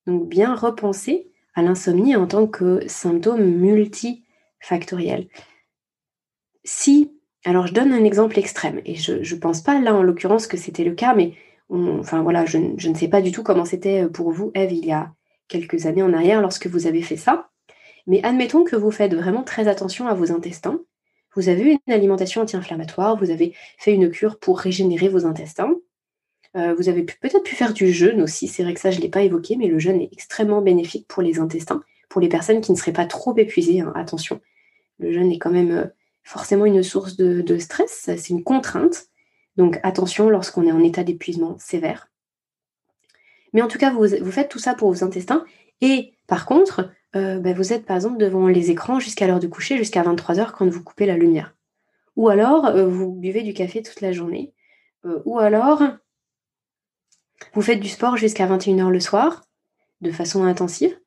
[0.06, 5.28] Donc bien repenser à l'insomnie en tant que symptôme multifactoriel.
[6.64, 7.12] Si,
[7.44, 10.56] alors je donne un exemple extrême, et je ne pense pas là en l'occurrence que
[10.56, 11.34] c'était le cas, mais
[11.70, 14.92] enfin voilà, je, ne sais pas du tout comment c'était pour vous, Eve, il y
[14.92, 15.12] a
[15.48, 17.50] quelques années en arrière lorsque vous avez fait ça.
[18.06, 20.80] Mais admettons que vous faites vraiment très attention à vos intestins.
[21.34, 25.74] Vous avez eu une alimentation anti-inflammatoire, vous avez fait une cure pour régénérer vos intestins.
[26.56, 28.46] Euh, vous avez peut-être pu faire du jeûne aussi.
[28.46, 31.08] C'est vrai que ça, je ne l'ai pas évoqué, mais le jeûne est extrêmement bénéfique
[31.08, 33.80] pour les intestins, pour les personnes qui ne seraient pas trop épuisées.
[33.80, 33.92] Hein.
[33.94, 34.40] attention,
[34.98, 35.84] le jeûne est quand même euh,
[36.24, 38.10] forcément une source de, stress.
[38.16, 39.06] C'est une contrainte.
[39.56, 42.08] Donc attention lorsqu'on est en état d'épuisement sévère.
[43.52, 45.44] Mais en tout cas, vous, faites tout ça pour vos intestins.
[45.82, 49.46] Et par contre, euh, bah, vous êtes par exemple devant les écrans jusqu'à l'heure de
[49.46, 51.54] coucher, jusqu'à 23h quand vous coupez la lumière.
[52.16, 54.52] Ou alors, vous buvez du café toute la journée.
[55.24, 55.82] Ou alors,
[57.54, 59.42] vous faites du sport jusqu'à 21h le soir,
[60.00, 60.98] de façon intensive.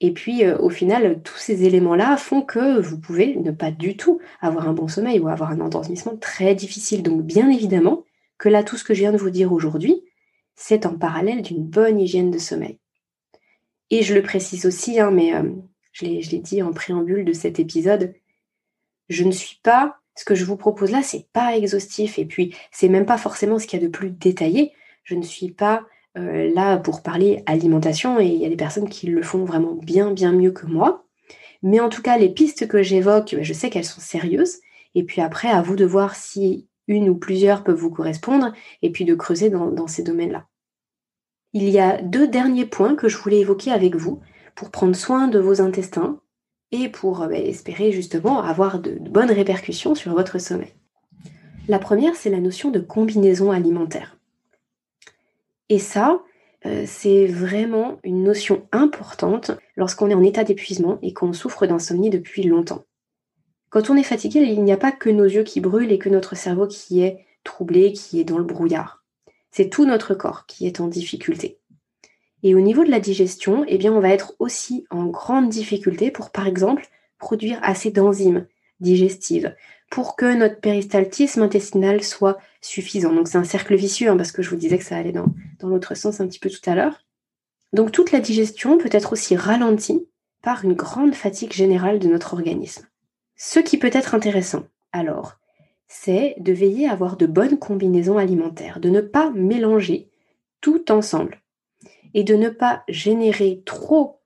[0.00, 4.20] Et puis, au final, tous ces éléments-là font que vous pouvez ne pas du tout
[4.40, 7.04] avoir un bon sommeil ou avoir un endormissement très difficile.
[7.04, 8.02] Donc, bien évidemment,
[8.36, 10.02] que là, tout ce que je viens de vous dire aujourd'hui,
[10.56, 12.80] c'est en parallèle d'une bonne hygiène de sommeil.
[13.90, 15.50] Et je le précise aussi, hein, mais euh,
[15.92, 18.14] je l'ai dit en préambule de cet épisode,
[19.08, 22.54] je ne suis pas, ce que je vous propose là, c'est pas exhaustif, et puis
[22.70, 24.72] c'est même pas forcément ce qu'il y a de plus détaillé.
[25.02, 25.84] Je ne suis pas
[26.18, 29.74] euh, là pour parler alimentation, et il y a des personnes qui le font vraiment
[29.74, 31.06] bien, bien mieux que moi.
[31.62, 34.58] Mais en tout cas, les pistes que j'évoque, je sais qu'elles sont sérieuses,
[34.94, 38.90] et puis après, à vous de voir si une ou plusieurs peuvent vous correspondre, et
[38.90, 40.46] puis de creuser dans, ces domaines-là.
[41.54, 44.20] Il y a deux derniers points que je voulais évoquer avec vous
[44.54, 46.20] pour prendre soin de vos intestins
[46.72, 50.72] et pour euh, bah, espérer justement avoir de, bonnes répercussions sur votre sommeil.
[51.68, 54.18] La première, c'est la notion de combinaison alimentaire.
[55.72, 56.22] Et ça,
[56.66, 62.10] euh, c'est vraiment une notion importante lorsqu'on est en état d'épuisement et qu'on souffre d'insomnie
[62.10, 62.84] depuis longtemps.
[63.70, 66.10] Quand on est fatigué, il n'y a pas que nos yeux qui brûlent et que
[66.10, 69.02] notre cerveau qui est troublé, qui est dans le brouillard.
[69.50, 71.58] C'est tout notre corps qui est en difficulté.
[72.42, 76.10] Et au niveau de la digestion, eh bien, on va être aussi en grande difficulté
[76.10, 78.46] pour, par exemple, produire assez d'enzymes
[78.80, 79.56] digestives
[79.90, 83.12] pour que notre péristaltisme intestinal soit suffisant.
[83.12, 85.26] Donc c'est un cercle vicieux, hein, parce que je vous disais que ça allait dans,
[85.58, 87.04] dans l'autre sens un petit peu tout à l'heure.
[87.72, 90.06] Donc toute la digestion peut être aussi ralentie
[90.42, 92.86] par une grande fatigue générale de notre organisme.
[93.36, 95.38] Ce qui peut être intéressant, alors,
[95.88, 100.10] c'est de veiller à avoir de bonnes combinaisons alimentaires, de ne pas mélanger
[100.60, 101.42] tout ensemble
[102.14, 104.20] et de ne pas générer trop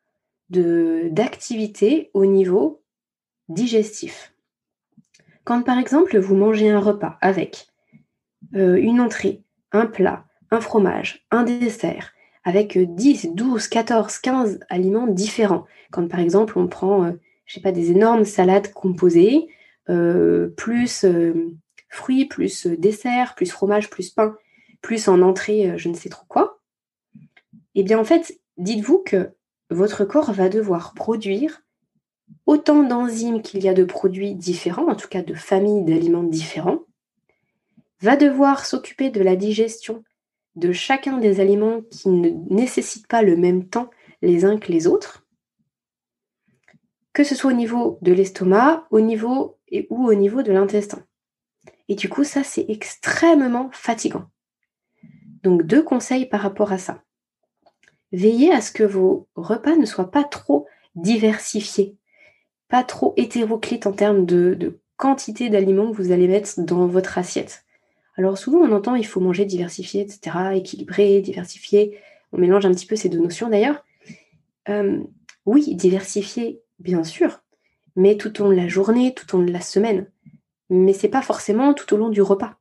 [0.50, 2.82] d'activité au niveau
[3.48, 4.32] digestif.
[5.44, 7.68] Quand par exemple vous mangez un repas avec
[8.54, 12.12] euh, une entrée, un plat, un fromage, un dessert,
[12.44, 17.12] avec 10, 12, 14, 15 aliments différents, quand par exemple on prend euh,
[17.46, 19.48] je sais pas, des énormes salades composées,
[19.88, 21.06] euh, plus
[21.88, 24.36] fruits, plus dessert, plus fromage, plus pain,
[24.82, 26.60] plus en entrée, je ne sais trop quoi,
[27.76, 29.30] eh bien en fait, dites-vous que
[29.70, 31.62] votre corps va devoir produire
[32.46, 36.85] autant d'enzymes qu'il y a de produits différents, en tout cas de familles d'aliments différents,
[38.00, 40.02] va devoir s'occuper de la digestion
[40.54, 43.90] de chacun des aliments qui ne nécessitent pas le même temps
[44.22, 45.26] les uns que les autres,
[47.12, 49.58] que ce soit au niveau de l'estomac, au niveau
[49.90, 51.04] ou au niveau de l'intestin.
[51.88, 54.24] Et du coup, ça, c'est extrêmement fatigant.
[55.42, 57.02] Donc, deux conseils par rapport à ça.
[58.12, 61.96] Veillez à ce que vos repas ne soient pas trop diversifiés,
[62.68, 67.65] pas trop hétéroclites en termes de, quantité d'aliments que vous allez mettre dans votre assiette.
[68.16, 71.98] Alors souvent on entend il faut manger diversifié, etc., équilibré, diversifié.
[72.32, 73.84] On mélange un petit peu ces deux notions d'ailleurs.
[74.68, 75.00] Euh,
[75.44, 77.42] oui, diversifié, bien sûr,
[77.94, 80.10] mais tout au long de la journée, tout au long de la semaine.
[80.70, 82.56] Mais c'est pas forcément tout au long du repas.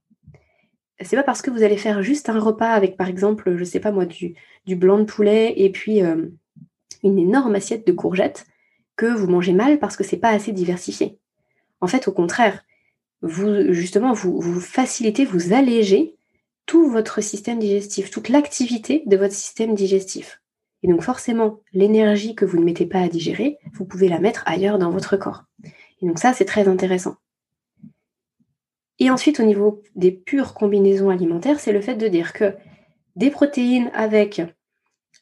[1.02, 3.80] C'est pas parce que vous allez faire juste un repas avec, par exemple, je sais
[3.80, 6.28] pas moi, du, du blanc de poulet et puis euh,
[7.04, 8.46] une énorme assiette de courgettes
[8.96, 11.18] que vous mangez mal parce que c'est pas assez diversifié.
[11.82, 12.64] En fait, au contraire,
[13.22, 16.16] vous justement vous, facilitez, vous allégez
[16.66, 20.42] tout votre système digestif, toute l'activité de votre système digestif.
[20.84, 24.44] Et donc forcément, l'énergie que vous ne mettez pas à digérer, vous pouvez la mettre
[24.46, 25.44] ailleurs dans votre corps.
[26.02, 27.16] Et donc ça, c'est très intéressant.
[29.00, 32.54] Et ensuite, au niveau des pures combinaisons alimentaires, c'est le fait de dire que
[33.16, 34.42] des protéines avec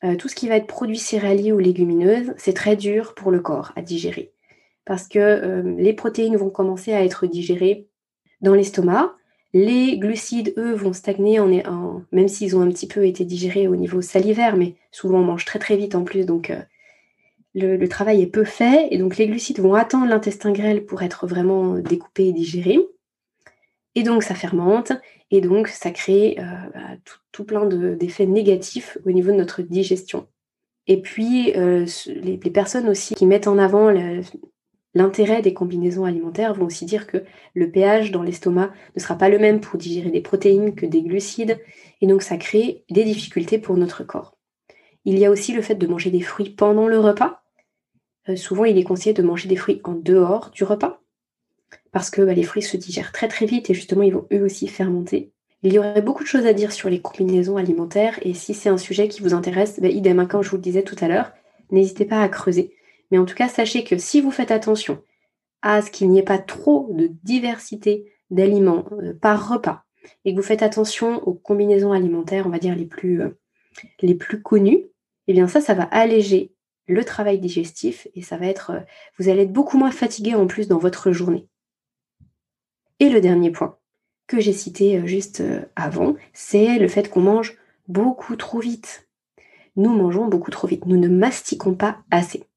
[0.04, 3.40] euh, tout ce qui va être produit céréalier ou légumineuse, c'est très dur pour le
[3.40, 4.33] corps à digérer.
[4.86, 7.88] Parce que euh, les protéines vont commencer à être digérées
[8.42, 9.16] dans l'estomac,
[9.54, 11.40] les glucides, eux, vont stagner,
[12.12, 15.46] même s'ils ont un petit peu été digérés au niveau salivaire, mais souvent on mange
[15.46, 16.60] très très vite en plus, donc euh,
[17.54, 21.28] le, travail est peu fait, et donc les glucides vont attendre l'intestin grêle pour être
[21.28, 22.80] vraiment découpés et digérés.
[23.94, 24.92] Et donc ça fermente,
[25.30, 26.44] et donc ça crée euh,
[26.74, 30.26] bah, tout, plein d'effets négatifs au niveau de notre digestion.
[30.88, 33.92] Et puis euh, les, personnes aussi qui mettent en avant
[34.96, 37.24] L'intérêt des combinaisons alimentaires vont aussi dire que
[37.56, 41.02] le pH dans l'estomac ne sera pas le même pour digérer des protéines que des
[41.02, 41.60] glucides,
[42.02, 44.38] et donc ça crée des difficultés pour notre corps.
[45.06, 47.44] Il y a aussi le fait de manger des fruits pendant le repas.
[48.30, 51.02] Euh, souvent, il est conseillé de manger des fruits en dehors du repas,
[51.92, 54.44] parce que bah, les fruits se digèrent très très vite et justement, ils vont eux
[54.44, 55.32] aussi fermenter.
[55.64, 58.70] Il y aurait beaucoup de choses à dire sur les combinaisons alimentaires et si c'est
[58.70, 61.08] un sujet qui vous intéresse, ben, idem, hein, comme je vous le disais tout à
[61.08, 61.32] l'heure,
[61.72, 62.76] n'hésitez pas à creuser.
[63.14, 65.00] Mais en tout cas, sachez que si vous faites attention
[65.62, 69.84] à ce qu'il n'y ait pas trop de diversité d'aliments euh, par repas
[70.26, 73.40] et que vous faites attention aux combinaisons alimentaires, on va dire les plus, euh,
[74.02, 74.88] les plus connues,
[75.28, 76.56] eh bien ça, ça va alléger
[76.88, 78.80] le travail digestif et ça va être, euh,
[79.20, 81.48] vous allez être beaucoup moins fatigué en plus dans votre journée.
[83.00, 83.78] Et le dernier point,
[84.26, 85.44] que j'ai cité juste
[85.76, 89.08] avant, c'est le fait qu'on mange beaucoup trop vite.
[89.76, 90.88] Nous mangeons beaucoup trop vite.
[90.88, 92.48] Nous ne mastiquons pas assez.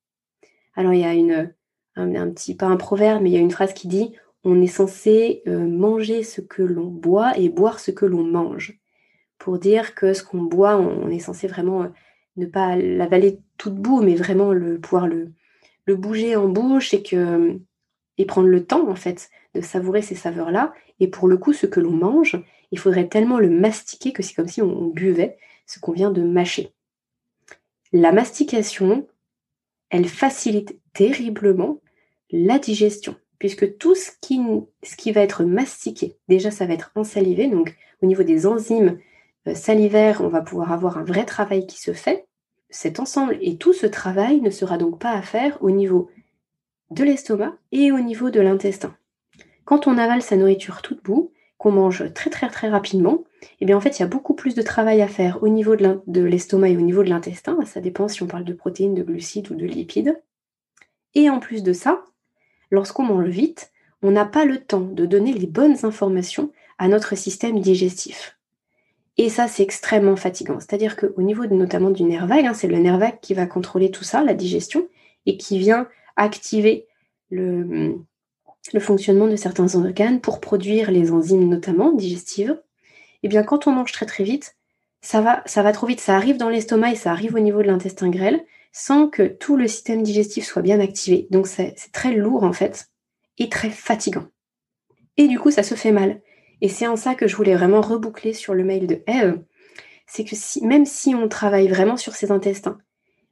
[0.77, 1.53] Alors il y a une,
[1.97, 4.12] un, petit, pas un proverbe, mais il y a une phrase qui dit
[4.45, 8.79] on est censé euh, manger ce que l'on boit et boire ce que l'on mange.
[9.39, 11.89] Pour dire que ce qu'on boit, on, est censé vraiment
[12.37, 15.33] ne pas l'avaler tout bout, mais vraiment le, pouvoir le,
[15.89, 20.73] bouger en bouche et prendre le temps en fait de savourer ces saveurs-là.
[21.01, 24.35] Et pour le coup, ce que l'on mange, il faudrait tellement le mastiquer que c'est
[24.35, 26.73] comme si on buvait ce qu'on vient de mâcher.
[27.93, 29.07] La mastication,
[29.90, 31.81] elle facilite terriblement
[32.31, 37.77] la digestion, puisque tout ce qui, va être mastiqué, déjà ça va être ensalivé, donc
[38.03, 38.99] au niveau des enzymes
[39.46, 42.27] euh, salivaires, on va pouvoir avoir un vrai travail qui se fait.
[42.68, 46.11] Cet ensemble et tout ce travail ne sera donc pas à faire au niveau
[46.90, 48.96] de l'estomac et au niveau de l'intestin.
[49.64, 53.25] Quand on avale sa nourriture toute bout, qu'on mange très très très rapidement,
[53.61, 55.77] eh bien en fait il y a beaucoup plus de travail à faire au niveau
[55.77, 57.59] de l'estomac et au niveau de l'intestin.
[57.64, 60.20] Ça dépend si on parle de protéines, de glucides ou de lipides.
[61.14, 62.05] Et en plus de ça,
[62.70, 63.72] lorsqu'on mange vite,
[64.03, 68.37] on n'a pas le temps de donner les bonnes informations à notre système digestif.
[69.18, 70.61] Et ça, c'est extrêmement fatigant.
[70.61, 73.90] C'est-à-dire qu'au niveau notamment du nerf vague, hein, c'est le nerf vague qui va contrôler
[73.90, 74.88] tout ça, la digestion,
[75.25, 76.87] et qui vient activer
[77.31, 77.96] le,
[78.72, 82.61] le fonctionnement de certains organes pour produire les enzymes notamment digestives,
[83.22, 84.57] eh bien quand on mange très très vite,
[85.00, 88.09] ça va, trop vite, ça arrive dans l'estomac et ça arrive au niveau de l'intestin
[88.11, 91.29] grêle sans que tout le système digestif soit bien activé.
[91.31, 92.88] Donc c'est très lourd en fait
[93.38, 94.26] et très fatigant.
[95.16, 96.20] Et du coup ça se fait mal.
[96.61, 99.42] Et c'est en ça que je voulais vraiment reboucler sur le mail de Eve,
[100.07, 102.79] c'est que même si on travaille vraiment sur ses intestins,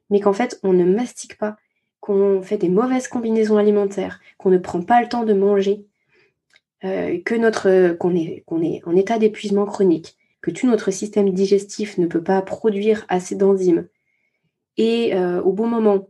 [0.09, 1.57] mais qu'en fait on ne mastique pas
[1.99, 5.85] qu'on fait des mauvaises combinaisons alimentaires, qu'on ne prend pas le temps de manger,
[6.83, 8.43] euh, notre qu'on est,
[8.85, 13.87] en état d'épuisement chronique, que tout notre système digestif ne peut pas produire assez d'enzymes,
[14.77, 16.09] et euh, au bon moment,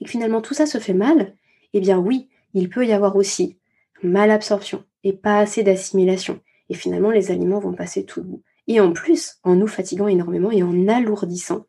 [0.00, 1.34] et que finalement tout ça se fait mal,
[1.72, 3.58] eh bien oui, il peut y avoir aussi
[4.02, 6.40] malabsorption et pas assez d'assimilation.
[6.68, 8.42] Et finalement, les aliments vont passer tout le bout.
[8.66, 11.66] Et en plus, en nous fatiguant énormément et en alourdissant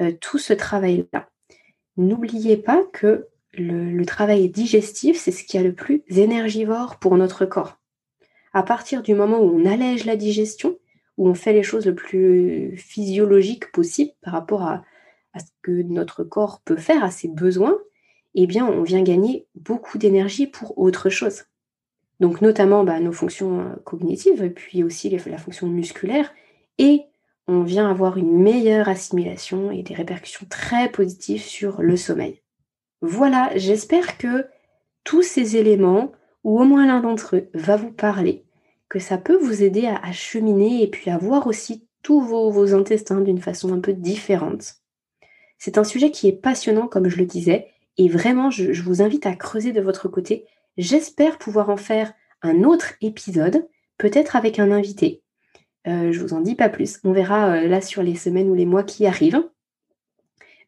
[0.00, 1.28] euh, tout ce travail-là.
[1.96, 7.44] N'oubliez pas que le, travail digestif, c'est ce qui est le plus énergivore pour notre
[7.44, 7.78] corps.
[8.52, 10.78] À partir du moment où on allège la digestion,
[11.18, 14.82] où on fait les choses le plus physiologique possible par rapport à,
[15.38, 17.78] ce que notre corps peut faire, à ses besoins,
[18.34, 21.44] eh bien, on vient gagner beaucoup d'énergie pour autre chose.
[22.20, 26.32] Donc, notamment bah, nos fonctions euh, cognitives, puis aussi la fonction musculaire,
[26.78, 27.02] et
[27.48, 32.41] on vient avoir une meilleure assimilation et des répercussions très positives sur le sommeil.
[33.02, 34.46] Voilà, j'espère que
[35.02, 36.12] tous ces éléments,
[36.44, 38.44] ou au moins l'un d'entre eux, va vous parler,
[38.88, 43.20] que ça peut vous aider à, cheminer et puis à voir aussi tous vos, intestins
[43.20, 44.76] d'une façon un peu différente.
[45.58, 49.26] C'est un sujet qui est passionnant, comme je le disais, et vraiment, je, vous invite
[49.26, 50.46] à creuser de votre côté.
[50.78, 55.22] J'espère pouvoir en faire un autre épisode, peut-être avec un invité,
[55.88, 57.00] euh, je vous en dis pas plus.
[57.02, 59.42] On verra euh, là sur les semaines ou les mois qui arrivent.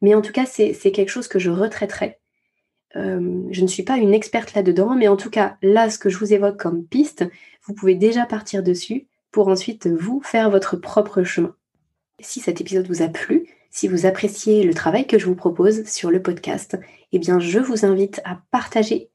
[0.03, 2.19] Mais en tout cas, c'est quelque chose que je retraiterai.
[2.97, 6.09] Euh, je ne suis pas une experte là-dedans, mais en tout cas, là, ce que
[6.09, 7.25] je vous évoque comme piste,
[7.65, 11.55] vous pouvez déjà partir dessus pour ensuite vous faire votre propre chemin.
[12.21, 15.85] Si cet épisode vous a plu, si vous appréciez le travail que je vous propose
[15.87, 16.79] sur le podcast,
[17.11, 19.11] eh bien, je vous invite à partager,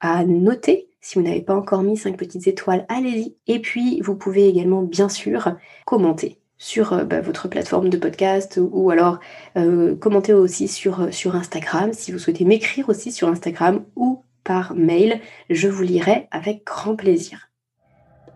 [0.00, 3.36] à noter si vous n'avez pas encore mis 5 petites étoiles, allez-y.
[3.46, 5.54] Et puis, vous pouvez également, bien sûr,
[5.84, 9.18] commenter sur euh, bah, votre plateforme de podcast ou, alors
[9.56, 11.92] euh, commenter aussi sur, euh, sur Instagram.
[11.92, 16.96] Si vous souhaitez m'écrire aussi sur Instagram ou par mail, je vous lirai avec grand
[16.96, 17.48] plaisir.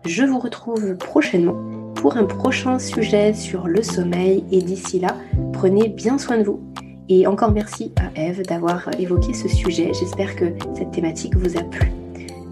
[0.05, 5.15] Je vous retrouve prochainement pour un prochain sujet sur le sommeil et d'ici là,
[5.53, 6.59] prenez bien soin de vous.
[7.07, 9.91] Et encore merci à Eve d'avoir évoqué ce sujet.
[9.93, 10.45] J'espère que
[10.75, 11.91] cette thématique vous a plu.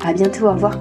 [0.05, 0.77] À bientôt, au revoir.